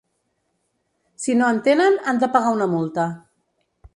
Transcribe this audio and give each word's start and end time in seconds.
Si 1.25 1.35
no 1.41 1.51
en 1.57 1.61
tenen, 1.69 1.99
han 2.07 2.21
de 2.25 2.31
pagar 2.37 2.57
una 2.57 2.71
multa. 2.75 3.07